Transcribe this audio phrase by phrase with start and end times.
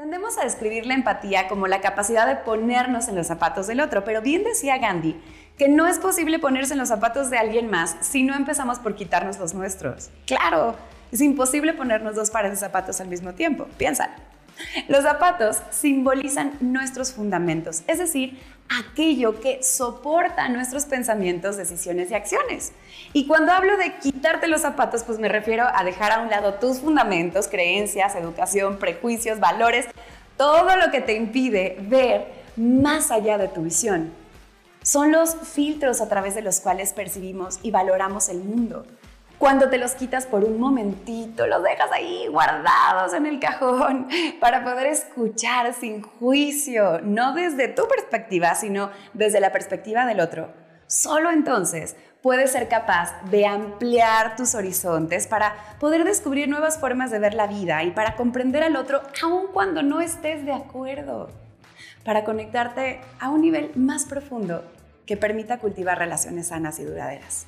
[0.00, 4.02] Tendemos a describir la empatía como la capacidad de ponernos en los zapatos del otro,
[4.02, 5.14] pero bien decía Gandhi
[5.58, 8.94] que no es posible ponerse en los zapatos de alguien más si no empezamos por
[8.94, 10.08] quitarnos los nuestros.
[10.24, 10.74] Claro,
[11.12, 13.66] es imposible ponernos dos pares de zapatos al mismo tiempo.
[13.76, 14.14] Piénsalo.
[14.88, 18.38] Los zapatos simbolizan nuestros fundamentos, es decir,
[18.68, 22.72] aquello que soporta nuestros pensamientos, decisiones y acciones.
[23.12, 26.54] Y cuando hablo de quitarte los zapatos, pues me refiero a dejar a un lado
[26.54, 29.86] tus fundamentos, creencias, educación, prejuicios, valores,
[30.36, 34.12] todo lo que te impide ver más allá de tu visión.
[34.82, 38.86] Son los filtros a través de los cuales percibimos y valoramos el mundo.
[39.40, 44.06] Cuando te los quitas por un momentito, los dejas ahí guardados en el cajón
[44.38, 50.52] para poder escuchar sin juicio, no desde tu perspectiva, sino desde la perspectiva del otro.
[50.88, 57.18] Solo entonces puedes ser capaz de ampliar tus horizontes para poder descubrir nuevas formas de
[57.18, 61.30] ver la vida y para comprender al otro aun cuando no estés de acuerdo,
[62.04, 64.70] para conectarte a un nivel más profundo
[65.06, 67.46] que permita cultivar relaciones sanas y duraderas.